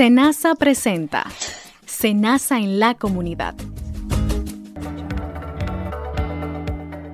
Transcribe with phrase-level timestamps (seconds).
[0.00, 1.26] Senasa presenta
[1.84, 3.54] Senasa en la comunidad.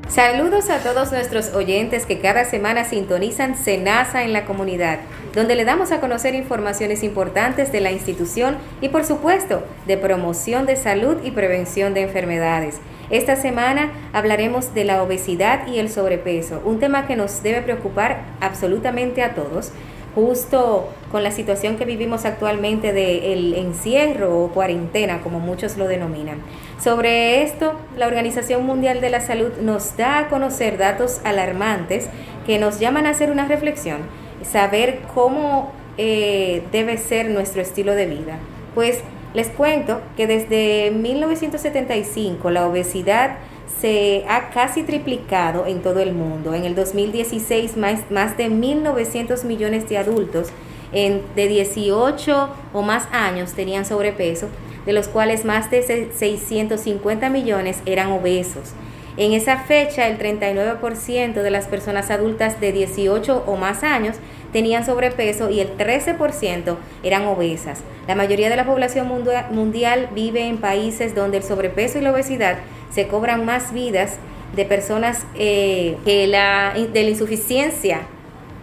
[0.06, 5.00] Saludos a todos nuestros oyentes que cada semana sintonizan Senasa en la comunidad,
[5.34, 10.64] donde le damos a conocer informaciones importantes de la institución y por supuesto de promoción
[10.64, 12.76] de salud y prevención de enfermedades.
[13.10, 18.22] Esta semana hablaremos de la obesidad y el sobrepeso, un tema que nos debe preocupar
[18.40, 19.72] absolutamente a todos
[20.16, 26.38] justo con la situación que vivimos actualmente del encierro o cuarentena, como muchos lo denominan.
[26.82, 32.08] Sobre esto, la Organización Mundial de la Salud nos da a conocer datos alarmantes
[32.46, 33.98] que nos llaman a hacer una reflexión,
[34.42, 38.38] saber cómo eh, debe ser nuestro estilo de vida.
[38.74, 39.00] Pues
[39.34, 43.36] les cuento que desde 1975 la obesidad
[43.80, 46.54] se ha casi triplicado en todo el mundo.
[46.54, 50.48] En el 2016 más, más de 1.900 millones de adultos
[50.92, 54.48] de 18 o más años tenían sobrepeso,
[54.86, 58.72] de los cuales más de 650 millones eran obesos.
[59.18, 64.16] En esa fecha, el 39% de las personas adultas de 18 o más años
[64.52, 67.80] tenían sobrepeso y el 13% eran obesas.
[68.06, 69.08] La mayoría de la población
[69.50, 72.58] mundial vive en países donde el sobrepeso y la obesidad
[72.90, 74.18] se cobran más vidas
[74.54, 78.02] de personas eh, que la, de la insuficiencia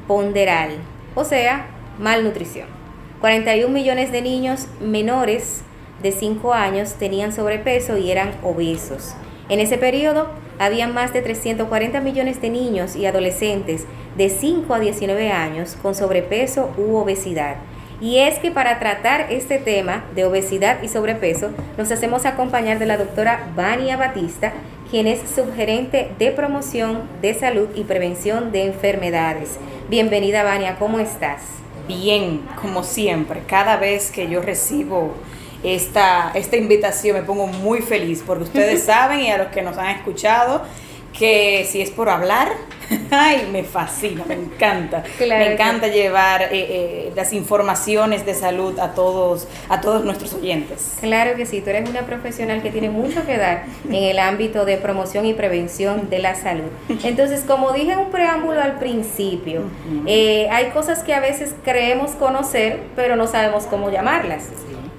[0.08, 0.72] ponderal,
[1.16, 1.68] o sea,
[2.00, 2.68] malnutrición.
[3.22, 5.62] 41 millones de niños menores
[6.02, 9.16] de 5 años tenían sobrepeso y eran obesos.
[9.50, 10.28] En ese periodo,
[10.60, 13.86] había más de 340 millones de niños y adolescentes
[14.18, 17.56] de 5 a 19 años con sobrepeso u obesidad
[18.04, 22.86] y es que para tratar este tema de obesidad y sobrepeso, nos hacemos acompañar de
[22.86, 24.52] la doctora Vania Batista,
[24.92, 29.52] quien es subgerente de promoción de salud y prevención de enfermedades.
[29.90, 31.44] Bienvenida, Vania, ¿cómo estás?
[31.88, 35.14] Bien, como siempre, cada vez que yo recibo
[35.64, 39.78] esta, esta invitación me pongo muy feliz, porque ustedes saben y a los que nos
[39.78, 40.64] han escuchado,
[41.18, 42.52] que si es por hablar,
[43.14, 45.04] ay, me fascina, me encanta.
[45.20, 50.98] me encanta llevar eh, eh, las informaciones de salud a todos, a todos nuestros oyentes.
[51.00, 54.66] Claro que sí, tú eres una profesional que tiene mucho que dar en el ámbito
[54.66, 56.70] de promoción y prevención de la salud.
[57.04, 59.64] Entonces, como dije en un preámbulo al principio,
[60.06, 64.50] eh, hay cosas que a veces creemos conocer, pero no sabemos cómo llamarlas.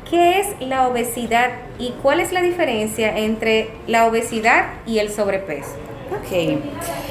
[0.08, 5.93] ¿Qué es la obesidad y cuál es la diferencia entre la obesidad y el sobrepeso?
[6.20, 6.60] Ok,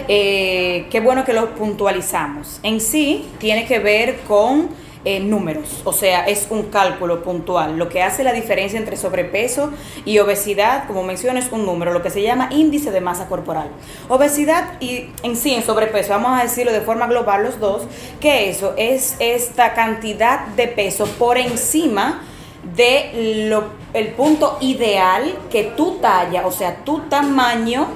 [0.07, 2.59] eh, qué bueno que lo puntualizamos.
[2.63, 4.69] En sí tiene que ver con
[5.05, 7.77] eh, números, o sea, es un cálculo puntual.
[7.77, 9.71] Lo que hace la diferencia entre sobrepeso
[10.05, 13.67] y obesidad, como mencioné, es un número, lo que se llama índice de masa corporal.
[14.07, 17.83] Obesidad y en sí en sobrepeso, vamos a decirlo de forma global los dos,
[18.21, 22.23] que eso es esta cantidad de peso por encima
[22.75, 27.87] de lo, el punto ideal que tu talla, o sea, tu tamaño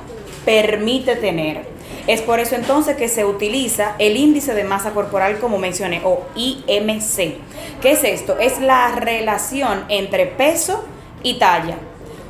[0.48, 1.66] permite tener.
[2.08, 6.24] Es por eso entonces que se utiliza el índice de masa corporal como mencioné o
[6.36, 7.36] IMC.
[7.82, 8.40] ¿Qué es esto?
[8.40, 10.86] Es la relación entre peso
[11.22, 11.76] y talla.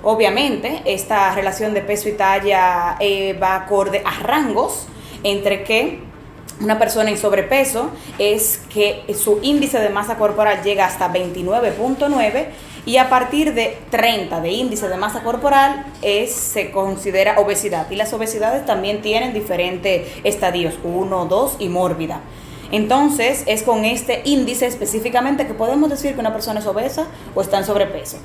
[0.02, 4.88] Obviamente, esta relación de peso y talla eh, va acorde a rangos
[5.22, 6.00] entre que
[6.60, 12.48] una persona en sobrepeso es que su índice de masa corporal llega hasta 29.9
[12.88, 17.92] y a partir de 30 de índice de masa corporal es, se considera obesidad.
[17.92, 22.22] Y las obesidades también tienen diferentes estadios, 1, 2 y mórbida.
[22.72, 27.42] Entonces es con este índice específicamente que podemos decir que una persona es obesa o
[27.42, 28.20] está en sobrepeso.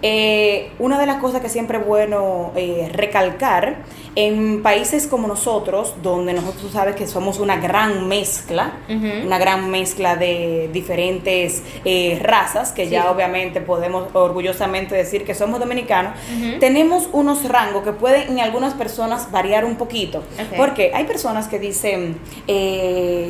[0.00, 3.84] Eh, una de las cosas que siempre es bueno eh, recalcar,
[4.18, 10.16] en países como nosotros, donde nosotros sabes que somos una gran mezcla, una gran mezcla
[10.16, 16.14] de diferentes eh, razas, que ya obviamente podemos orgullosamente decir que somos dominicanos,
[16.58, 20.24] tenemos unos rangos que pueden en algunas personas variar un poquito.
[20.56, 22.18] Porque hay personas que dicen,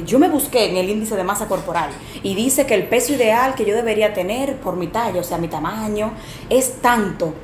[0.06, 1.90] yo me busqué en el índice de masa corporal
[2.22, 5.36] y dice que el peso ideal que yo debería tener por mi talla, o sea,
[5.36, 6.12] mi tamaño,
[6.48, 7.34] es tanto.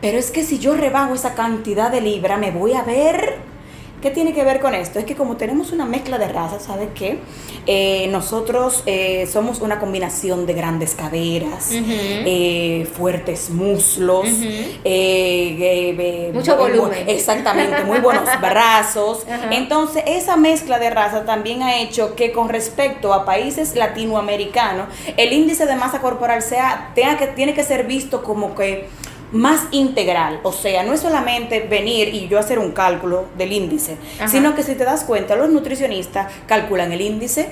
[0.00, 3.50] Pero es que si yo rebajo esa cantidad de libra, me voy a ver
[4.00, 4.98] ¿Qué tiene que ver con esto?
[4.98, 7.18] Es que como tenemos una mezcla de razas, ¿sabes qué?
[7.66, 14.26] Eh, nosotros eh, somos una combinación de grandes caderas, eh, fuertes muslos,
[16.32, 17.04] mucho volumen.
[17.08, 19.26] Exactamente, muy buenos brazos.
[19.50, 24.86] Entonces, esa mezcla de razas también ha hecho que con respecto a países latinoamericanos,
[25.18, 28.88] el índice de masa corporal sea, tenga que, tiene que ser visto como que
[29.32, 30.40] más integral.
[30.42, 34.28] O sea, no es solamente venir y yo hacer un cálculo del índice, Ajá.
[34.28, 37.48] sino que si te das cuenta, los nutricionistas calculan el índice,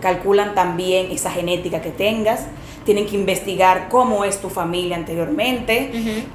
[0.00, 2.46] calculan también esa genética que tengas,
[2.84, 5.90] tienen que investigar cómo es tu familia anteriormente,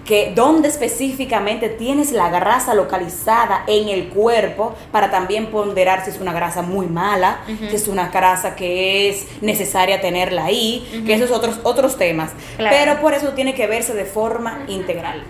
[0.05, 6.19] que dónde específicamente tienes la grasa localizada en el cuerpo para también ponderar si es
[6.19, 11.31] una grasa muy mala, si es una grasa que es necesaria tenerla ahí, que esos
[11.31, 12.31] otros otros temas.
[12.57, 12.75] Claro.
[12.77, 15.23] Pero por eso tiene que verse de forma integral.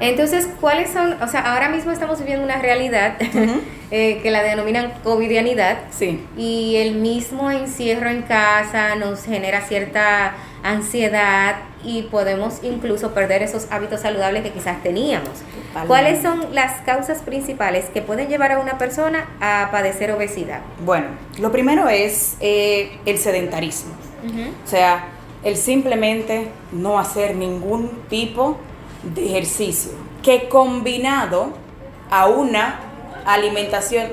[0.00, 1.20] Entonces, ¿cuáles son?
[1.22, 3.16] O sea, ahora mismo estamos viviendo una realidad
[3.90, 5.78] eh, que la denominan covidianidad.
[5.90, 6.24] Sí.
[6.36, 13.68] Y el mismo encierro en casa nos genera cierta ansiedad y podemos incluso perder esos
[13.70, 15.30] hábitos saludables que quizás teníamos.
[15.30, 15.86] Totalmente.
[15.86, 20.60] ¿Cuáles son las causas principales que pueden llevar a una persona a padecer obesidad?
[20.84, 21.06] Bueno,
[21.38, 23.92] lo primero es eh, el sedentarismo.
[24.64, 25.04] O sea,
[25.44, 28.58] el simplemente no hacer ningún tipo
[29.14, 29.92] de ejercicio
[30.22, 31.52] que combinado
[32.10, 32.80] a una
[33.24, 34.08] alimentación,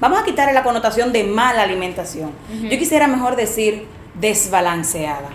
[0.00, 2.32] vamos a quitarle la connotación de mala alimentación.
[2.50, 5.28] Yo quisiera mejor decir desbalanceada.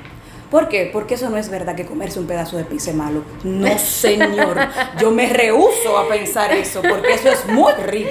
[0.50, 0.90] ¿Por qué?
[0.92, 3.24] Porque eso no es verdad que comerse un pedazo de pizza es malo.
[3.44, 4.58] No, señor.
[5.00, 8.10] Yo me rehuso a pensar eso, porque eso es muy rico.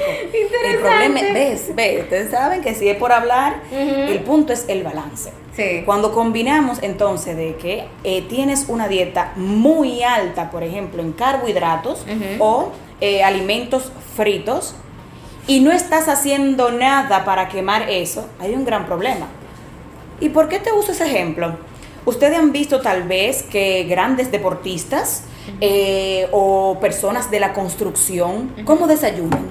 [0.64, 4.66] El problema es, ves, ves, ustedes saben que si es por hablar, el punto es
[4.68, 5.32] el balance.
[5.54, 5.82] Sí.
[5.86, 12.04] Cuando combinamos entonces de que eh, tienes una dieta muy alta, por ejemplo, en carbohidratos
[12.38, 14.74] o eh, alimentos fritos,
[15.46, 19.28] y no estás haciendo nada para quemar eso, hay un gran problema.
[20.20, 21.56] ¿Y por qué te uso ese ejemplo?
[22.06, 25.24] Ustedes han visto tal vez que grandes deportistas
[25.60, 29.50] eh, o personas de la construcción, ¿cómo desayunan?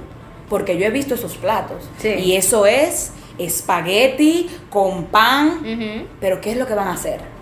[0.50, 1.90] Porque yo he visto esos platos.
[1.98, 2.10] Sí.
[2.10, 6.07] Y eso es espagueti con pan.
[6.19, 7.34] Pero ¿qué es lo que van a hacer?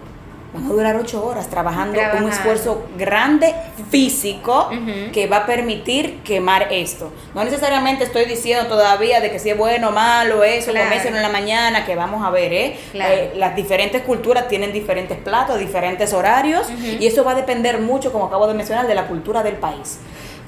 [0.53, 2.27] Van a durar ocho horas trabajando Trabajando.
[2.27, 3.55] un esfuerzo grande
[3.89, 5.11] físico Ujú.
[5.11, 7.11] que va a permitir quemar esto.
[7.33, 10.85] No necesariamente estoy diciendo todavía de que si es bueno o malo eso, Claro.
[10.89, 12.79] comérselo en la mañana, que vamos a ver, ¿eh?
[12.91, 13.13] Claro.
[13.13, 16.85] Eh, las diferentes culturas tienen diferentes platos, diferentes horarios, Ujú.
[16.99, 19.97] y eso va a depender mucho, como acabo de mencionar, de la cultura del país.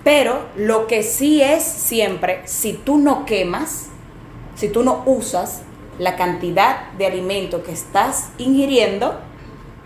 [0.04, 3.88] Pero lo que sí es siempre, si tú no quemas,
[4.54, 5.64] si tú no usas
[5.98, 9.20] la cantidad de alimento que estás ingiriendo,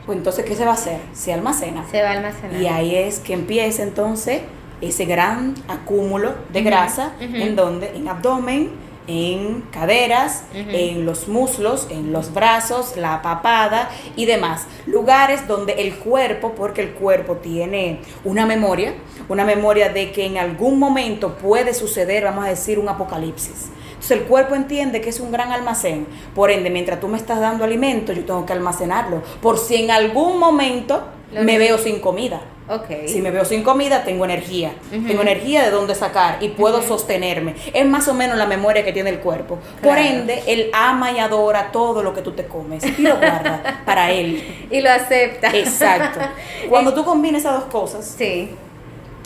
[0.09, 0.99] pues entonces, ¿qué se va a hacer?
[1.13, 1.85] Se almacena.
[1.91, 2.59] Se va a almacenar.
[2.59, 4.41] Y ahí es que empieza entonces
[4.81, 8.71] ese gran acúmulo de grasa, en donde, en abdomen,
[9.05, 14.65] en caderas, en los muslos, en los brazos, la papada y demás.
[14.87, 18.95] Lugares donde el cuerpo, porque el cuerpo tiene una memoria,
[19.27, 23.69] una memoria de que en algún momento puede suceder, vamos a decir, un apocalipsis.
[23.99, 26.07] Entonces el cuerpo entiende que es un gran almacén.
[26.33, 29.21] Por ende, mientras tú me estás dando alimento, yo tengo que almacenarlo.
[29.41, 31.03] Por si en algún momento
[31.33, 32.39] Lo me veo sin comida.
[32.69, 32.85] Ok.
[33.07, 34.71] Si me veo sin comida, tengo energía.
[34.89, 37.55] Tengo energía de dónde sacar y puedo sostenerme.
[37.73, 39.57] Es más o menos la memoria que tiene el cuerpo.
[39.83, 43.81] Por ende, él ama y adora todo lo que tú te comes y lo guarda
[43.85, 44.67] para él.
[44.71, 45.49] Y lo acepta.
[45.49, 46.19] Exacto.
[46.69, 48.51] Cuando tú combinas esas dos cosas, Sí.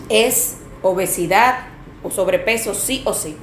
[0.10, 1.56] es obesidad
[2.04, 3.36] o sobrepeso, sí o sí.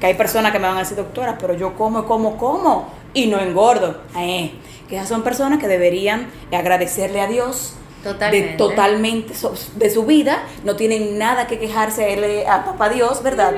[0.00, 3.26] Que hay personas que me van a decir, doctora, pero yo como, como, como y
[3.26, 4.00] no engordo.
[4.16, 4.52] Eh,
[4.88, 7.74] que esas son personas que deberían agradecerle a Dios
[8.12, 8.50] Totalmente.
[8.52, 12.88] de totalmente so- de su vida, no tienen nada que quejarse a, él, a papá
[12.88, 13.54] Dios, ¿verdad?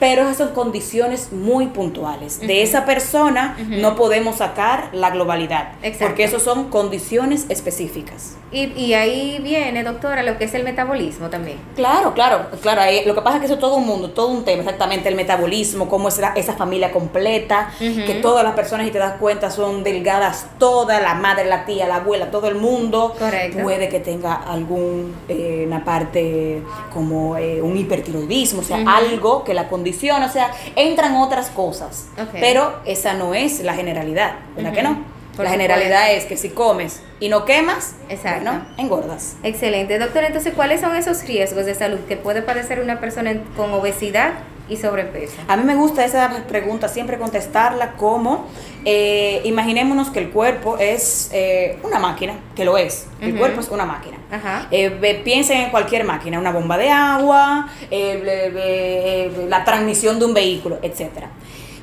[0.00, 2.40] Pero esas son condiciones muy puntuales.
[2.40, 6.06] De esa persona no podemos sacar la globalidad, Exacto.
[6.06, 8.36] porque eso son condiciones específicas.
[8.50, 11.58] Y, y ahí viene, doctora, lo que es el metabolismo también.
[11.74, 12.82] Claro, claro, claro.
[13.06, 15.14] lo que pasa es que eso es todo un mundo, todo un tema, exactamente el
[15.14, 19.50] metabolismo, cómo es la- esa familia completa, que todas las personas, si te das cuenta,
[19.50, 23.14] son delgadas todas, la madre, la tía, la abuela, todo el mundo.
[23.18, 23.62] Correcto.
[23.62, 29.68] Puede que tenga algún, eh, parte como eh, un hipertiroidismo, o sea, algo que la
[29.68, 32.08] condiciona, o sea, entran otras cosas.
[32.32, 35.04] Pero esa no es la generalidad, ¿verdad que no?
[35.36, 38.44] Por la generalidad es que si comes y no quemas, Exacto.
[38.50, 39.36] bueno, engordas.
[39.42, 39.98] Excelente.
[39.98, 43.72] Doctora, entonces, ¿cuáles son esos riesgos de salud que puede padecer una persona en- con
[43.72, 44.32] obesidad
[44.68, 45.34] y sobrepeso?
[45.48, 48.46] A mí me gusta esa pregunta siempre contestarla como,
[48.84, 53.68] eh, imaginémonos que el cuerpo es eh, una máquina, que lo es, el cuerpo es
[53.68, 54.18] una máquina.
[54.30, 54.66] Ajá.
[54.70, 61.26] Eh, piensen en cualquier máquina, una bomba de agua, la transmisión de un vehículo, etc.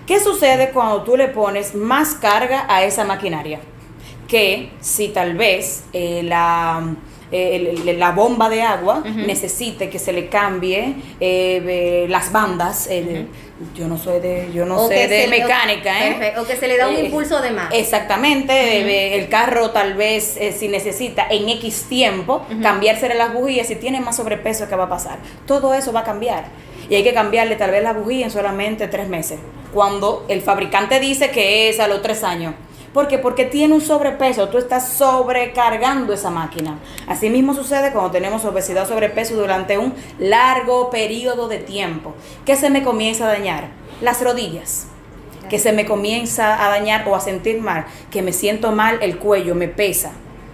[0.05, 3.59] ¿Qué sucede cuando tú le pones más carga a esa maquinaria?
[4.27, 6.83] Que si tal vez la,
[7.31, 12.89] eh, la bomba de agua necesite que se le cambie eh, las bandas.
[13.75, 15.93] Yo no soy de, yo no sé de mecánica,
[16.39, 17.73] o que se le da un impulso de más.
[17.73, 23.99] Exactamente, el carro tal vez si necesita en X tiempo cambiársele las bujías, si tiene
[23.99, 25.19] más sobrepeso, ¿qué va a pasar?
[25.45, 26.45] Todo eso va a cambiar
[26.89, 29.39] y hay que cambiarle tal vez la bujía en solamente tres meses,
[29.73, 32.55] cuando el fabricante dice que es a los tres años.
[32.93, 33.17] ¿Por qué?
[33.17, 36.79] Porque tiene un sobrepeso, tú estás sobrecargando esa máquina.
[37.07, 42.15] Así mismo sucede cuando tenemos obesidad o sobrepeso durante un largo periodo de tiempo.
[42.45, 43.67] ¿Qué se me comienza a dañar?
[44.01, 44.87] Las rodillas.
[45.49, 49.17] Que se me comienza a dañar o a sentir mal, que me siento mal, el
[49.17, 50.11] cuello me pesa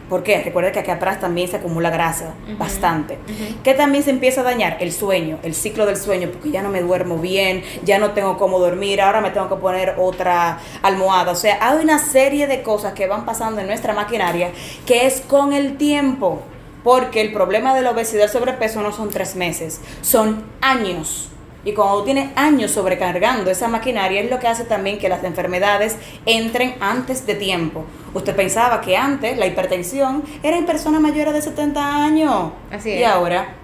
[0.09, 0.41] ¿Por qué?
[0.43, 3.17] Recuerda que aquí atrás también se acumula grasa, bastante.
[3.63, 4.77] ¿Qué también se empieza a dañar?
[4.79, 8.37] El sueño, el ciclo del sueño, porque ya no me duermo bien, ya no tengo
[8.37, 11.31] cómo dormir, ahora me tengo que poner otra almohada.
[11.31, 14.51] O sea, hay una serie de cosas que van pasando en nuestra maquinaria
[14.85, 16.41] que es con el tiempo.
[16.83, 21.29] Porque el problema de la obesidad y el sobrepeso no son tres meses, son años.
[21.65, 25.97] Y cuando tiene años sobrecargando esa maquinaria, es lo que hace también que las enfermedades
[26.27, 27.83] entren antes de tiempo.
[28.13, 32.51] Usted pensaba que antes la hipertensión era en personas mayores de 70 años.
[32.71, 32.99] Así es.
[32.99, 33.55] Y ahora,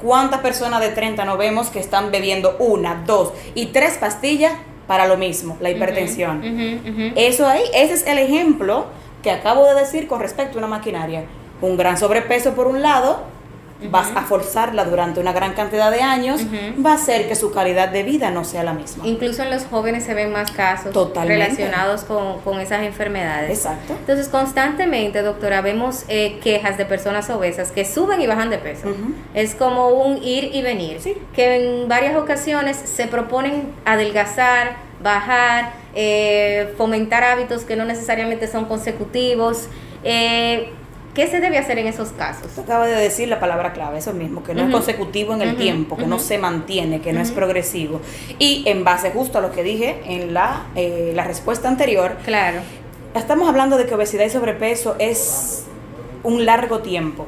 [0.00, 4.54] ¿cuántas personas de 30 no vemos que están bebiendo una, dos y tres pastillas
[4.86, 6.42] para lo mismo, la hipertensión?
[7.14, 8.86] Eso ahí, ese es el ejemplo
[9.22, 11.24] que acabo de decir con respecto a una maquinaria.
[11.60, 13.20] Un gran sobrepeso por un lado,
[13.88, 16.40] vas a forzarla durante una gran cantidad de años,
[16.84, 19.06] va a hacer que su calidad de vida no sea la misma.
[19.06, 20.94] Incluso en los jóvenes se ven más casos
[21.24, 23.50] relacionados con, esas enfermedades.
[23.50, 23.94] Exacto.
[23.98, 28.88] Entonces, constantemente, doctora, vemos eh, quejas de personas obesas que suben y bajan de peso.
[29.34, 30.98] Es como un ir y venir,
[31.34, 38.66] que en varias ocasiones se proponen adelgazar, bajar, eh, fomentar hábitos que no necesariamente son
[38.66, 39.68] consecutivos.
[40.04, 40.72] Eh,
[41.20, 42.56] ¿Qué se debe hacer en esos casos?
[42.56, 45.98] Acaba de decir la palabra clave, eso mismo, que no es consecutivo en el tiempo,
[45.98, 48.00] que no se mantiene, que no es progresivo.
[48.38, 52.60] Y en base justo a lo que dije en la, eh, la respuesta anterior, claro.
[53.14, 55.66] estamos hablando de que obesidad y sobrepeso es
[56.22, 57.26] un largo tiempo.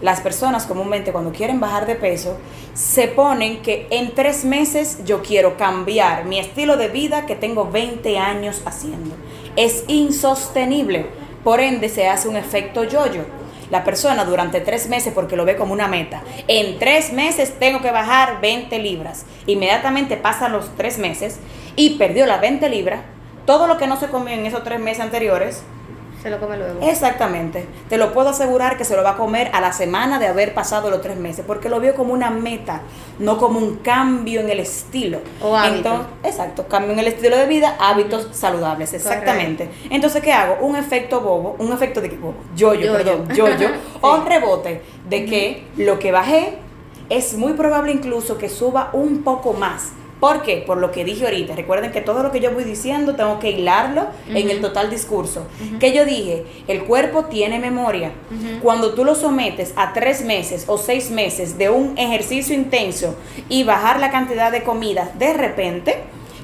[0.00, 2.36] Las personas comúnmente cuando quieren bajar de peso
[2.74, 7.68] se ponen que en tres meses yo quiero cambiar mi estilo de vida que tengo
[7.68, 9.16] 20 años haciendo.
[9.56, 13.24] Es insostenible por ende, se hace un efecto yoyo.
[13.70, 17.80] La persona durante tres meses, porque lo ve como una meta, en tres meses tengo
[17.82, 19.26] que bajar 20 libras.
[19.46, 21.38] Inmediatamente pasan los tres meses
[21.76, 23.00] y perdió las 20 libras.
[23.44, 25.62] Todo lo que no se comió en esos tres meses anteriores,
[26.22, 26.80] se lo come luego.
[26.82, 27.66] Exactamente.
[27.88, 30.54] Te lo puedo asegurar que se lo va a comer a la semana de haber
[30.54, 32.82] pasado los tres meses, porque lo vio como una meta,
[33.18, 35.20] no como un cambio en el estilo.
[35.40, 36.06] O hábitos.
[36.24, 39.70] exacto, cambio en el estilo de vida, hábitos saludables, exactamente.
[39.90, 40.66] Entonces, ¿qué hago?
[40.66, 43.68] Un efecto bobo, un efecto de que bobo, yo, yo, perdón, yo, yo,
[44.00, 46.58] o rebote de que lo que bajé
[47.08, 50.64] es muy probable incluso que suba un poco más ¿Por qué?
[50.66, 51.54] Por lo que dije ahorita.
[51.54, 55.46] Recuerden que todo lo que yo voy diciendo tengo que hilarlo en el total discurso.
[55.78, 58.12] Que yo dije, el cuerpo tiene memoria.
[58.62, 63.14] Cuando tú lo sometes a tres meses o seis meses de un ejercicio intenso
[63.48, 65.96] y bajar la cantidad de comida de repente,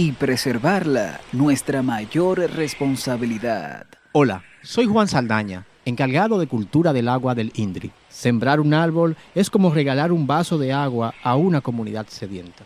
[0.00, 3.84] y preservarla nuestra mayor responsabilidad.
[4.12, 7.90] Hola, soy Juan Saldaña, encargado de cultura del agua del INDRI.
[8.08, 12.64] Sembrar un árbol es como regalar un vaso de agua a una comunidad sedienta.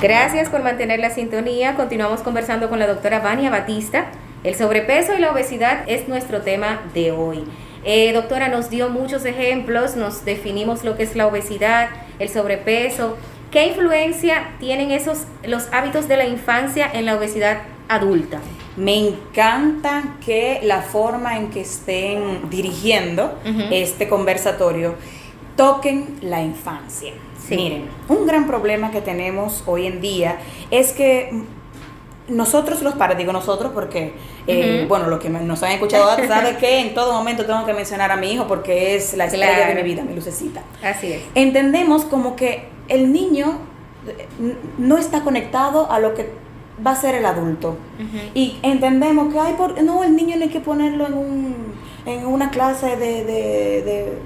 [0.00, 1.74] Gracias por mantener la sintonía.
[1.74, 4.06] Continuamos conversando con la doctora Vania Batista.
[4.42, 7.44] El sobrepeso y la obesidad es nuestro tema de hoy.
[7.84, 13.16] Eh, doctora, nos dio muchos ejemplos, nos definimos lo que es la obesidad, el sobrepeso.
[13.50, 18.40] ¿Qué influencia tienen esos los hábitos de la infancia en la obesidad adulta?
[18.76, 23.38] Me encanta que la forma en que estén dirigiendo
[23.70, 24.96] este conversatorio
[25.56, 27.12] toquen la infancia.
[27.50, 30.38] Miren, un gran problema que tenemos hoy en día
[30.70, 31.30] es que
[32.28, 34.14] nosotros los padres, digo nosotros porque,
[34.46, 38.10] eh, bueno, los que nos han escuchado saben que en todo momento tengo que mencionar
[38.10, 40.62] a mi hijo porque es la estrella de mi vida, mi lucecita.
[40.82, 41.22] Así es.
[41.34, 43.58] Entendemos como que el niño
[44.78, 46.28] no está conectado a lo que
[46.84, 47.76] va a ser el adulto.
[48.34, 51.56] Y entendemos que, hay por, no, el niño no hay que ponerlo en, un,
[52.06, 54.18] en una clase de de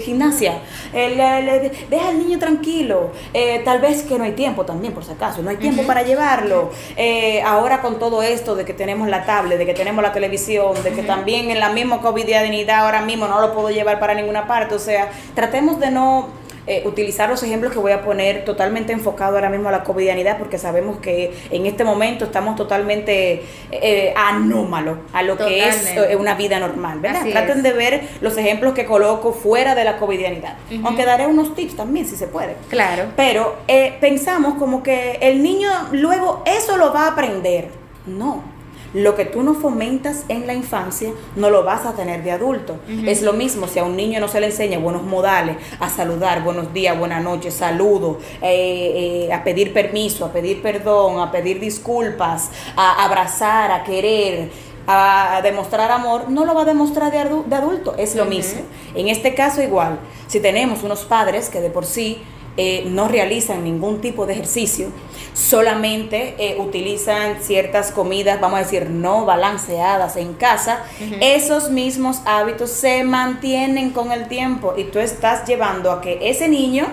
[0.00, 0.60] gimnasia,
[0.92, 5.42] deja al niño tranquilo, eh, tal vez que no hay tiempo también, por si acaso,
[5.42, 6.70] no hay tiempo para llevarlo.
[6.96, 10.82] Eh, ahora con todo esto de que tenemos la tablet, de que tenemos la televisión,
[10.82, 14.46] de que también en la misma covidianidad ahora mismo no lo puedo llevar para ninguna
[14.46, 16.28] parte, o sea, tratemos de no
[16.68, 20.36] eh, utilizar los ejemplos que voy a poner totalmente enfocado ahora mismo a la covidianidad,
[20.36, 26.14] porque sabemos que en este momento estamos totalmente eh, anómalos a lo que es eh,
[26.16, 27.24] una vida normal, ¿verdad?
[27.26, 31.76] Traten de ver los ejemplos que coloco fuera de la covidianidad, aunque daré unos tips
[31.76, 32.54] también si se puede.
[32.68, 33.04] Claro.
[33.16, 33.56] Pero
[34.00, 37.68] pensamos como que el niño luego eso lo va a aprender.
[38.06, 38.57] No
[38.94, 42.76] lo que tú no fomentas en la infancia, no lo vas a tener de adulto.
[43.06, 46.42] Es lo mismo si a un niño no se le enseña buenos modales, a saludar,
[46.42, 51.60] buenos días, buenas noches, saludo, eh, eh, a pedir permiso, a pedir perdón, a pedir
[51.60, 57.18] disculpas, a abrazar, a querer a demostrar amor, no lo va a demostrar de,
[57.54, 58.62] adulto, es lo mismo.
[58.94, 62.22] En este caso igual, si tenemos unos padres que de por sí
[62.56, 64.88] eh, no realizan ningún tipo de ejercicio,
[65.32, 70.82] solamente eh, utilizan ciertas comidas, vamos a decir, no balanceadas en casa,
[71.20, 76.48] esos mismos hábitos se mantienen con el tiempo y tú estás llevando a que ese
[76.48, 76.86] niño,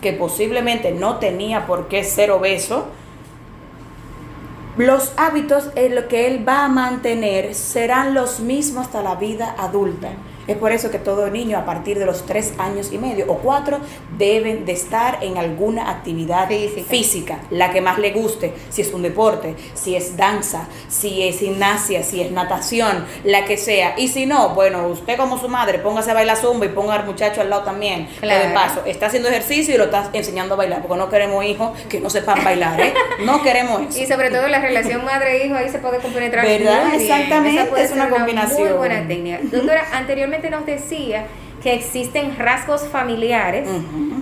[0.00, 2.86] que posiblemente no tenía por qué ser obeso,
[4.76, 9.54] los hábitos en lo que él va a mantener serán los mismos hasta la vida
[9.58, 10.12] adulta.
[10.50, 13.38] Es por eso que todo niño a partir de los tres años y medio o
[13.38, 13.78] cuatro
[14.18, 16.48] deben de estar en alguna actividad
[16.88, 17.38] física.
[17.50, 22.02] la que más le guste, si es un deporte, si es danza, si es gimnasia,
[22.02, 23.94] si es natación, la que sea.
[23.96, 27.06] Y si no, bueno, usted como su madre, póngase a bailar zumba y ponga al
[27.06, 28.08] muchacho al lado también.
[28.18, 28.48] Claro.
[28.48, 31.78] de paso, está haciendo ejercicio y lo está enseñando a bailar, porque no queremos hijos
[31.88, 32.92] que no sepan bailar, ¿eh?
[33.24, 34.02] No queremos eso.
[34.02, 36.92] Y sobre todo la relación madre-hijo, ahí se puede compenetrar ¿Verdad?
[36.92, 38.62] Exactamente, es una, combinación.
[38.62, 39.38] Muy buena técnica.
[39.42, 41.26] Doctora, anteriormente nos decía
[41.62, 43.68] que existen rasgos familiares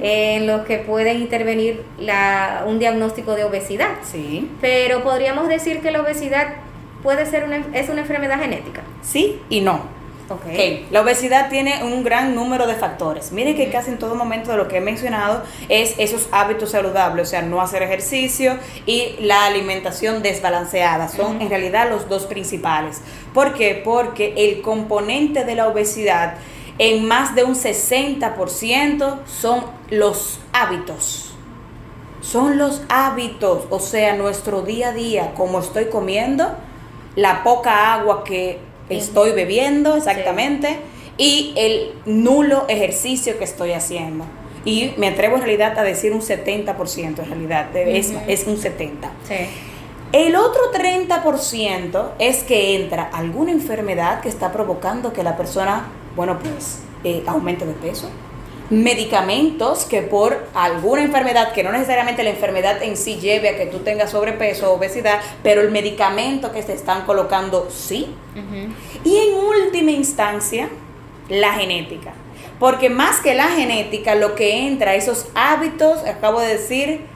[0.01, 3.91] en los que pueden intervenir la, un diagnóstico de obesidad.
[4.03, 4.51] Sí.
[4.61, 6.55] Pero podríamos decir que la obesidad
[7.03, 8.83] puede ser una, es una enfermedad genética.
[9.03, 9.98] Sí y no.
[10.31, 10.87] Okay.
[10.91, 13.33] La obesidad tiene un gran número de factores.
[13.33, 17.29] Miren que casi en todo momento de lo que he mencionado es esos hábitos saludables,
[17.29, 21.09] o sea, no hacer ejercicio y la alimentación desbalanceada.
[21.09, 23.01] Son en realidad los dos principales.
[23.33, 23.81] ¿Por qué?
[23.83, 26.35] Porque el componente de la obesidad
[26.79, 31.33] en más de un 60% son los hábitos.
[32.21, 36.55] Son los hábitos, o sea, nuestro día a día, como estoy comiendo,
[37.17, 40.79] la poca agua que estoy bebiendo exactamente
[41.17, 44.25] y el nulo ejercicio que estoy haciendo.
[44.65, 48.89] Y me atrevo en realidad a decir un 70% en realidad, es, es, un 70%.
[50.13, 56.39] El otro 30% es que entra alguna enfermedad que está provocando que la persona, bueno,
[56.39, 58.09] pues eh, aumente de peso
[58.71, 63.67] medicamentos que por alguna enfermedad, que no necesariamente la enfermedad en sí lleve a que
[63.67, 68.09] tú tengas sobrepeso o obesidad, pero el medicamento que se están colocando sí.
[69.05, 70.69] Y en última instancia,
[71.29, 72.13] la genética.
[72.59, 77.07] Porque más que la genética, lo que entra, esos hábitos, acabo de decir,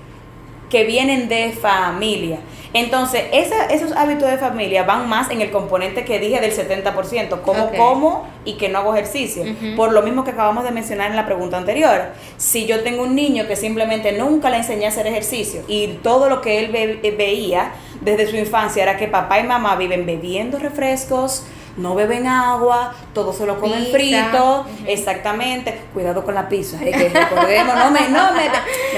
[0.73, 2.39] que vienen de familia.
[2.73, 7.43] Entonces, esa- esos hábitos de familia van más en el componente que dije del 70%,
[7.43, 7.77] como Ok.
[7.77, 9.45] como y que no hago ejercicio.
[9.77, 12.01] Por lo mismo que acabamos de mencionar en la pregunta anterior.
[12.39, 16.31] Si yo tengo un niño que simplemente nunca le enseñé a hacer ejercicio y todo
[16.31, 20.59] lo que él ve- veía desde su infancia era que papá y mamá viven bebiendo
[20.59, 21.45] refrescos,
[21.77, 23.93] no beben agua, todo se lo comen Pizza.
[23.93, 25.81] frito, exactamente.
[25.95, 28.51] Cuidado con la pizza, eh, que recordemos, no me, no me,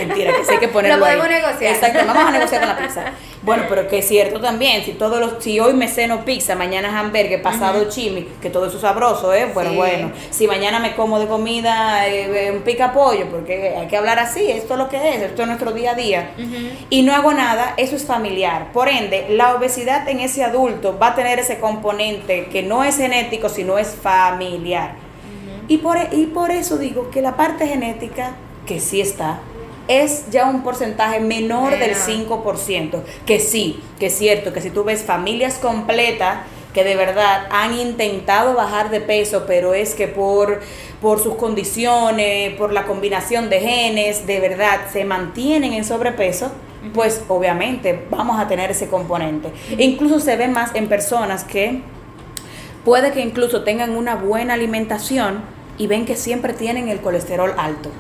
[0.06, 1.16] mentira, que sí hay que ponerlo Lo ahí.
[1.18, 1.74] podemos negociar.
[1.74, 3.04] Exacto, vamos a negociar con la pizza.
[3.44, 6.98] Bueno, pero que es cierto también, si todos los, si hoy me ceno pizza, mañana
[6.98, 9.50] hamburgues, pasado chimi, que todo eso es sabroso, ¿eh?
[9.52, 9.76] Bueno, Sí.
[9.76, 10.12] bueno.
[10.30, 14.50] Si mañana me como de comida eh, un pica pollo, porque hay que hablar así,
[14.50, 16.30] esto es lo que es, esto es nuestro día a día.
[16.88, 18.72] Y no hago nada, eso es familiar.
[18.72, 22.96] Por ende, la obesidad en ese adulto va a tener ese componente que no es
[22.96, 24.94] genético, sino es familiar.
[25.68, 28.32] y, por, y por eso digo que la parte genética,
[28.66, 29.40] que sí está,
[29.88, 32.44] es ya un porcentaje menor del Menor.
[32.44, 33.02] 5%.
[33.26, 36.38] Que sí, que es cierto, que si tú ves familias completas
[36.74, 40.60] que de verdad han intentado bajar de peso, pero es que por,
[41.00, 46.50] por sus condiciones, por la combinación de genes, de verdad se mantienen en sobrepeso,
[46.92, 49.52] pues obviamente vamos a tener ese componente.
[49.78, 51.80] Incluso se ve más en personas que
[52.84, 55.42] puede que incluso tengan una buena alimentación
[55.78, 57.90] y ven que siempre tienen el colesterol alto.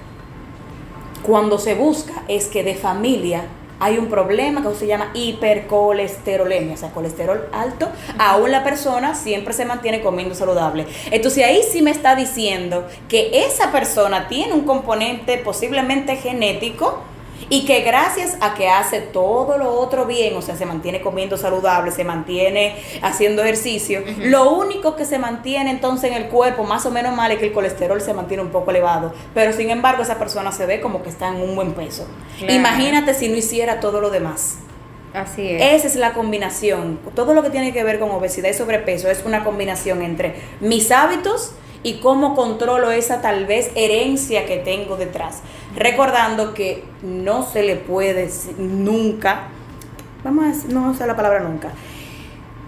[1.26, 3.44] Cuando se busca es que de familia
[3.80, 9.54] hay un problema que se llama hipercolesterolemia, o sea, colesterol alto, aún la persona siempre
[9.54, 10.86] se mantiene comiendo saludable.
[11.10, 17.00] Entonces ahí sí me está diciendo que esa persona tiene un componente posiblemente genético
[17.48, 21.36] y que gracias a que hace todo lo otro bien, o sea, se mantiene comiendo
[21.36, 26.86] saludable, se mantiene haciendo ejercicio, lo único que se mantiene entonces en el cuerpo más
[26.86, 30.02] o menos mal es que el colesterol se mantiene un poco elevado, pero sin embargo
[30.02, 32.06] esa persona se ve como que está en un buen peso.
[32.38, 32.52] Claro.
[32.52, 34.58] Imagínate si no hiciera todo lo demás.
[35.14, 35.62] Así es.
[35.62, 36.98] Esa es la combinación.
[37.14, 40.90] Todo lo que tiene que ver con obesidad y sobrepeso es una combinación entre mis
[40.90, 41.52] hábitos
[41.84, 45.42] y cómo controlo esa tal vez herencia que tengo detrás.
[45.76, 49.48] Recordando que no se le puede nunca,
[50.24, 51.70] vamos a decir, no usar la palabra nunca,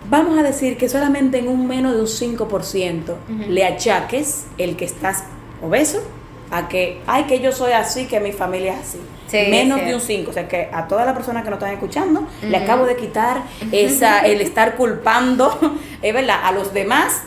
[0.09, 3.15] vamos a decir que solamente en un menos de un 5%
[3.49, 5.25] le achaques el que estás
[5.63, 6.03] obeso
[6.51, 9.01] a que, ay, que yo soy así, que mi familia es así.
[9.27, 10.31] Sí, menos de un cierto.
[10.31, 10.31] 5.
[10.31, 13.43] O sea que a todas las personas que nos están escuchando, le acabo de quitar
[13.73, 15.59] esa, el estar culpando,
[16.03, 17.23] es verdad, a los demás.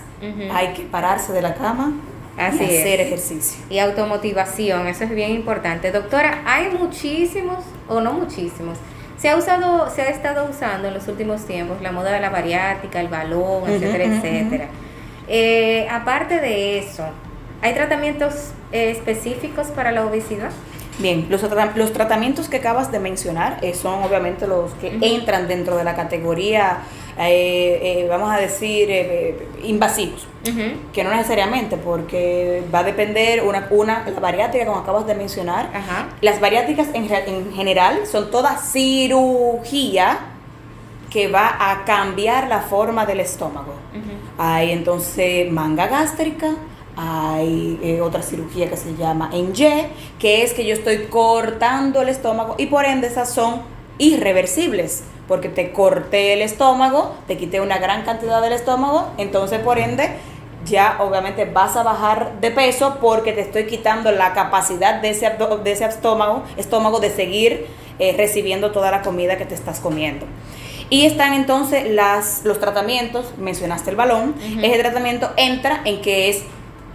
[0.52, 1.94] Hay que pararse de la cama
[2.38, 3.08] Así y hacer es.
[3.08, 3.64] ejercicio.
[3.70, 5.92] Y automotivación, eso es bien importante.
[5.92, 8.78] Doctora, hay muchísimos, o no muchísimos,
[9.18, 12.30] se ha usado, se ha estado usando en los últimos tiempos la moda de la
[12.30, 14.68] bariátrica, el balón, etcétera, etcétera.
[15.28, 17.04] Eh, aparte de eso,
[17.62, 20.52] ¿hay tratamientos eh, específicos para la obesidad?
[21.00, 21.42] Bien, los,
[21.76, 25.96] los tratamientos que acabas de mencionar eh, son obviamente los que entran dentro de la
[25.96, 26.80] categoría,
[27.20, 30.28] eh, eh, vamos a decir, eh, eh, invasivos.
[30.94, 35.70] que no necesariamente, porque va a depender una, una la bariátrica, como acabas de mencionar.
[35.74, 36.10] Ajá.
[36.22, 40.20] Las bariátricas en, en general son toda cirugía
[41.10, 43.74] que va a cambiar la forma del estómago.
[44.38, 46.56] Hay entonces manga gástrica,
[46.96, 49.88] hay eh, otra cirugía que se llama ENYE,
[50.20, 53.62] que es que yo estoy cortando el estómago y por ende esas son
[53.98, 59.78] irreversibles, porque te corté el estómago, te quité una gran cantidad del estómago, entonces por
[59.78, 60.10] ende
[60.66, 65.32] ya obviamente vas a bajar de peso porque te estoy quitando la capacidad de ese,
[65.64, 67.68] de ese estómago, estómago de seguir
[68.00, 70.26] eh, recibiendo toda la comida que te estás comiendo.
[70.90, 76.42] Y están entonces las, los tratamientos, mencionaste el balón, ese tratamiento entra en que es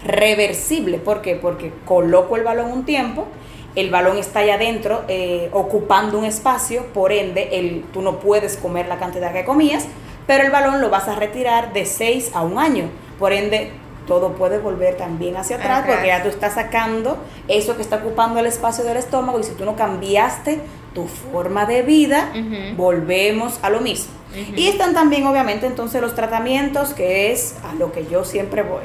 [0.04, 0.98] reversible.
[0.98, 1.36] ¿Por qué?
[1.36, 3.28] Porque coloco el balón un tiempo,
[3.74, 8.56] el balón está allá adentro eh, ocupando un espacio, por ende el, tú no puedes
[8.56, 9.86] comer la cantidad que comías,
[10.26, 12.84] pero el balón lo vas a retirar de 6 a un año.
[13.18, 13.70] Por ende,
[14.06, 18.38] todo puede volver también hacia atrás, porque ya tú estás sacando eso que está ocupando
[18.38, 20.60] el espacio del estómago y si tú no cambiaste
[20.94, 22.32] tu forma de vida,
[22.76, 24.12] volvemos a lo mismo.
[24.56, 28.84] Y están también obviamente entonces los tratamientos, que es a lo que yo siempre voy.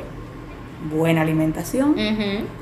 [0.92, 1.96] Buena alimentación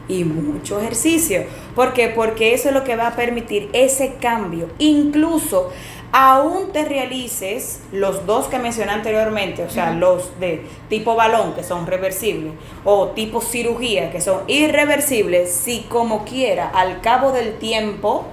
[0.07, 1.43] y mucho ejercicio.
[1.77, 2.09] ¿Por qué?
[2.09, 4.67] Porque eso es lo que va a permitir ese cambio.
[4.79, 5.71] Incluso
[6.11, 11.63] aún te realices los dos que mencioné anteriormente, o sea, los de tipo balón, que
[11.63, 18.25] son reversibles, o tipo cirugía, que son irreversibles, si como quiera, al cabo del tiempo,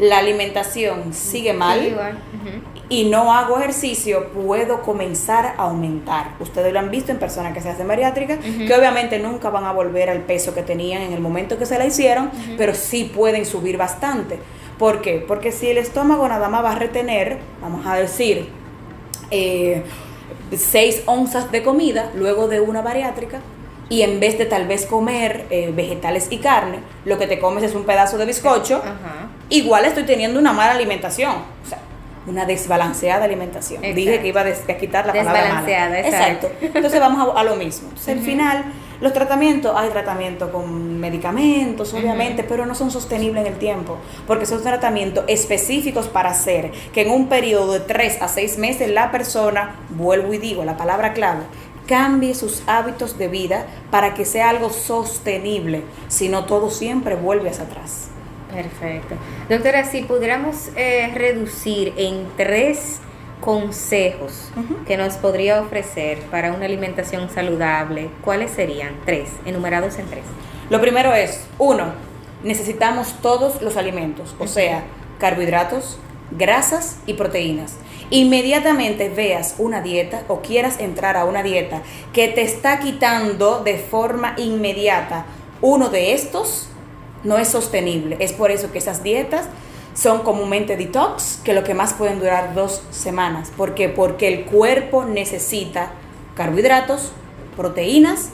[0.00, 2.77] la alimentación sigue mal Sí.
[2.90, 6.32] Y no hago ejercicio, puedo comenzar a aumentar.
[6.40, 9.72] Ustedes lo han visto en personas que se hacen bariátricas, que obviamente nunca van a
[9.72, 13.44] volver al peso que tenían en el momento que se la hicieron, pero sí pueden
[13.44, 14.38] subir bastante.
[14.78, 15.24] ¿Por qué?
[15.26, 18.48] Porque si el estómago nada más va a retener, vamos a decir,
[19.30, 23.40] 6 eh, onzas de comida luego de una bariátrica,
[23.90, 27.64] y en vez de tal vez comer eh, vegetales y carne, lo que te comes
[27.64, 28.82] es un pedazo de bizcocho,
[29.48, 31.32] igual estoy teniendo una mala alimentación.
[31.64, 31.78] O sea,
[32.28, 33.82] una desbalanceada alimentación.
[33.82, 36.00] Dije que iba a, quitar la palabra mala.
[36.00, 36.50] Exacto.
[36.60, 37.88] Entonces vamos a, lo mismo.
[37.88, 38.64] Entonces, al final,
[39.00, 44.46] los tratamientos, hay tratamiento con medicamentos, obviamente, pero no son sostenibles en el tiempo, porque
[44.46, 49.10] son tratamientos específicos para hacer que en un periodo de 3 a 6 meses la
[49.10, 51.42] persona, vuelvo y digo la palabra clave,
[51.86, 57.50] cambie sus hábitos de vida para que sea algo sostenible, si no todo siempre vuelve
[57.50, 58.07] hacia atrás.
[58.52, 59.14] Perfecto.
[59.48, 63.00] Doctora, si pudiéramos eh, reducir en tres
[63.40, 64.50] consejos
[64.86, 68.94] que nos podría ofrecer para una alimentación saludable, ¿cuáles serían?
[69.04, 70.24] Tres, enumerados en tres.
[70.70, 71.92] Lo primero es, uno,
[72.42, 74.82] necesitamos todos los alimentos, o sea,
[75.18, 75.98] carbohidratos,
[76.30, 77.76] grasas y proteínas.
[78.10, 81.82] Inmediatamente veas una dieta o quieras entrar a una dieta
[82.12, 85.26] que te está quitando de forma inmediata
[85.60, 86.68] uno de estos,
[87.24, 88.16] no es sostenible.
[88.20, 89.46] Es por eso que esas dietas
[89.94, 93.50] son comúnmente detox, que lo que más pueden durar dos semanas.
[93.56, 93.88] ¿Por qué?
[93.88, 95.90] Porque el cuerpo necesita
[96.36, 97.12] carbohidratos,
[97.56, 98.30] proteínas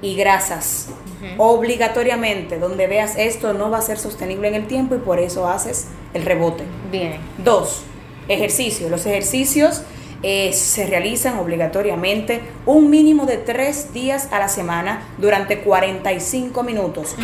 [0.00, 0.88] y grasas.
[1.36, 5.48] Obligatoriamente, donde veas esto no va a ser sostenible en el tiempo y por eso
[5.48, 6.62] haces el rebote.
[6.92, 7.16] Bien.
[7.38, 7.82] Dos,
[8.28, 8.88] ejercicio.
[8.88, 9.82] Los ejercicios
[10.22, 17.14] eh, se realizan obligatoriamente un mínimo de tres días a la semana durante 45 minutos.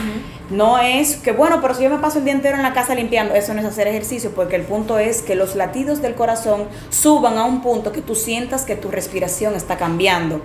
[0.51, 2.95] No es que, bueno, pero si yo me paso el día entero en la casa
[2.95, 6.65] limpiando, eso no es hacer ejercicio, porque el punto es que los latidos del corazón
[6.91, 10.41] suban a un punto que tú sientas que tu respiración está cambiando.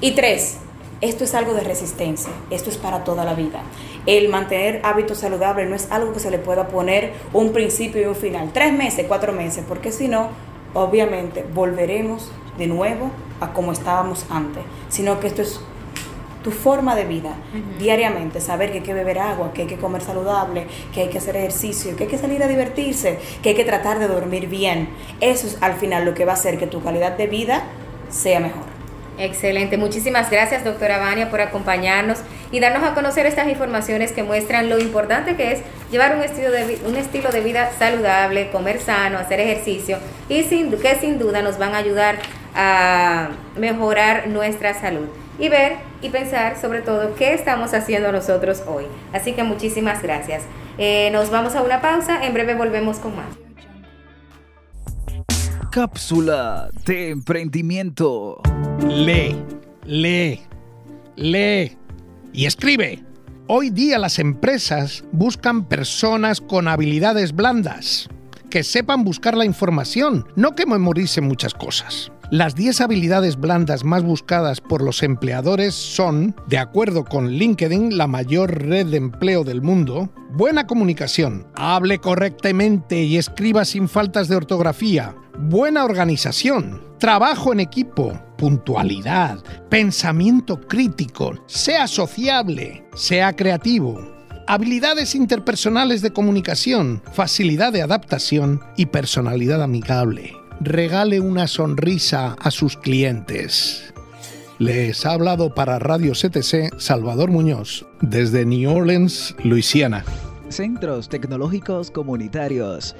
[0.00, 0.56] Y tres,
[1.02, 3.60] esto es algo de resistencia, esto es para toda la vida.
[4.06, 8.04] El mantener hábitos saludables no es algo que se le pueda poner un principio y
[8.06, 10.30] un final, tres meses, cuatro meses, porque si no,
[10.76, 13.10] obviamente volveremos de nuevo
[13.40, 15.60] a como estábamos antes, sino que esto es
[16.42, 17.34] tu forma de vida
[17.78, 21.18] diariamente, saber que hay que beber agua, que hay que comer saludable, que hay que
[21.18, 24.88] hacer ejercicio, que hay que salir a divertirse, que hay que tratar de dormir bien.
[25.20, 27.64] Eso es al final lo que va a hacer que tu calidad de vida
[28.10, 28.62] sea mejor.
[29.18, 32.18] Excelente, muchísimas gracias doctora Vania por acompañarnos
[32.50, 36.50] y darnos a conocer estas informaciones que muestran lo importante que es llevar un estilo
[36.50, 41.42] de, un estilo de vida saludable, comer sano, hacer ejercicio y sin, que sin duda
[41.42, 42.16] nos van a ayudar
[42.54, 48.84] a mejorar nuestra salud y ver y pensar sobre todo qué estamos haciendo nosotros hoy.
[49.12, 50.44] Así que muchísimas gracias.
[50.78, 53.26] Eh, nos vamos a una pausa, en breve volvemos con más.
[55.70, 58.40] Cápsula de emprendimiento.
[58.88, 59.36] Lee,
[59.84, 60.40] lee,
[61.16, 61.76] lee
[62.36, 63.02] y escribe.
[63.48, 68.08] Hoy día las empresas buscan personas con habilidades blandas,
[68.50, 72.12] que sepan buscar la información, no que memoricen muchas cosas.
[72.30, 78.08] Las 10 habilidades blandas más buscadas por los empleadores son, de acuerdo con LinkedIn, la
[78.08, 84.34] mayor red de empleo del mundo, buena comunicación, hable correctamente y escriba sin faltas de
[84.34, 94.00] ortografía, buena organización, trabajo en equipo, puntualidad, pensamiento crítico, sea sociable, sea creativo,
[94.48, 100.32] habilidades interpersonales de comunicación, facilidad de adaptación y personalidad amigable.
[100.60, 103.92] Regale una sonrisa a sus clientes.
[104.58, 110.02] Les ha hablado para Radio CTC Salvador Muñoz, desde New Orleans, Luisiana.
[110.48, 112.96] Centros Tecnológicos Comunitarios.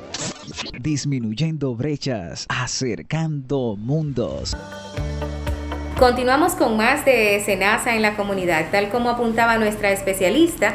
[0.80, 4.54] Disminuyendo brechas, acercando mundos.
[5.98, 8.66] Continuamos con más de Senasa en la comunidad.
[8.70, 10.74] Tal como apuntaba nuestra especialista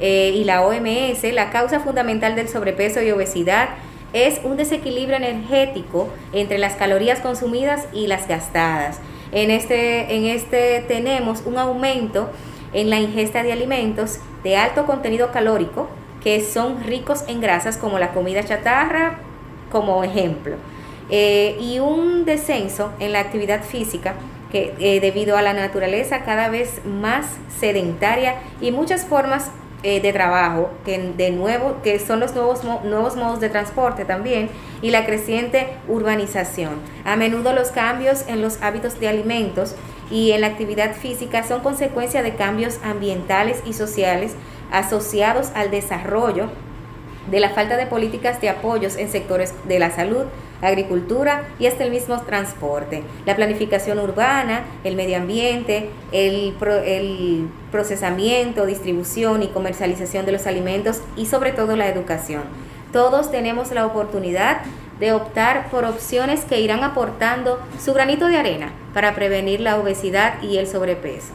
[0.00, 3.68] eh, y la OMS, la causa fundamental del sobrepeso y obesidad
[4.12, 9.00] es un desequilibrio energético entre las calorías consumidas y las gastadas.
[9.32, 12.30] En este, en este tenemos un aumento
[12.72, 15.88] en la ingesta de alimentos de alto contenido calórico
[16.22, 19.18] que son ricos en grasas como la comida chatarra
[19.70, 20.56] como ejemplo
[21.10, 24.14] eh, y un descenso en la actividad física
[24.50, 27.26] que eh, debido a la naturaleza cada vez más
[27.58, 29.50] sedentaria y muchas formas
[29.82, 34.50] eh, de trabajo que de nuevo que son los nuevos nuevos modos de transporte también
[34.82, 36.80] y la creciente urbanización.
[37.04, 39.76] A menudo los cambios en los hábitos de alimentos
[40.10, 44.34] y en la actividad física son consecuencia de cambios ambientales y sociales
[44.70, 46.50] asociados al desarrollo
[47.30, 50.24] de la falta de políticas de apoyos en sectores de la salud,
[50.62, 53.02] agricultura y hasta el mismo transporte.
[53.26, 61.02] La planificación urbana, el medio ambiente, el, el, procesamiento, distribución y comercialización de los alimentos
[61.16, 62.42] y sobre todo la educación.
[62.92, 64.62] Todos tenemos la oportunidad
[64.98, 70.42] de optar por opciones que irán aportando su granito de arena para prevenir la obesidad
[70.42, 71.34] y el sobrepeso.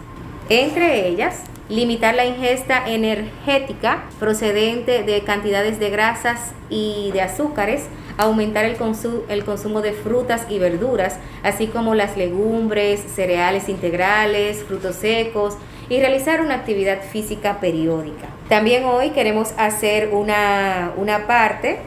[0.53, 7.85] Entre ellas, limitar la ingesta energética procedente de cantidades de grasas y de azúcares,
[8.19, 8.77] aumentar el,
[9.29, 15.57] el, consumo de frutas y verduras, así como las legumbres, cereales integrales, frutos secos
[15.89, 18.27] y realizar una actividad física periódica.
[18.47, 21.79] También hoy queremos hacer una, una parte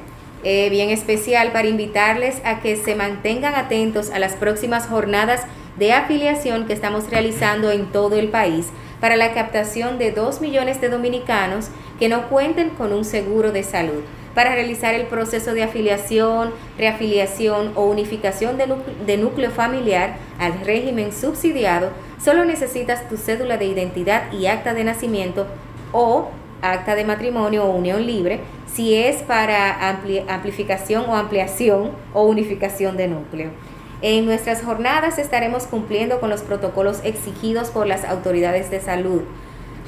[0.42, 5.42] eh, bien especial para invitarles a que se mantengan atentos a las próximas jornadas
[5.78, 8.68] de afiliación que estamos realizando en todo el país
[9.00, 13.62] para la captación de 2 millones de dominicanos que no cuenten con un seguro de
[13.62, 14.02] salud
[14.36, 21.88] para realizar el proceso de afiliación, reafiliación o unificación de núcleo, familiar al régimen subsidiado,
[22.22, 25.46] solo necesitas tu cédula de identidad y acta de nacimiento
[25.90, 26.28] o
[26.60, 29.88] acta de matrimonio o unión libre si es para
[30.28, 33.50] amplificación o ampliación o unificación de núcleo.
[34.02, 39.22] En nuestras jornadas estaremos cumpliendo con los protocolos exigidos por las autoridades de salud,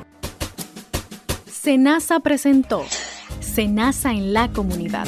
[1.47, 2.85] Senasa presentó
[3.39, 5.07] Senasa en la comunidad